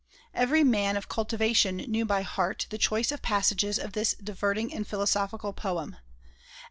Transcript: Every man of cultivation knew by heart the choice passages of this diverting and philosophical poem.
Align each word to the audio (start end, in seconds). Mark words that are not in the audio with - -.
Every 0.33 0.63
man 0.63 0.97
of 0.97 1.07
cultivation 1.07 1.77
knew 1.77 2.05
by 2.07 2.23
heart 2.23 2.65
the 2.71 2.79
choice 2.79 3.13
passages 3.21 3.77
of 3.77 3.93
this 3.93 4.15
diverting 4.15 4.73
and 4.73 4.87
philosophical 4.87 5.53
poem. 5.53 5.97